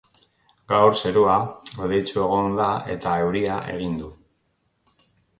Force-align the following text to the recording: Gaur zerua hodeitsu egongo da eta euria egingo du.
Gaur 0.71 0.95
zerua 0.99 1.33
hodeitsu 1.83 2.17
egongo 2.21 2.57
da 2.59 2.69
eta 2.93 3.13
euria 3.25 3.57
egingo 3.75 4.07
du. 4.09 4.97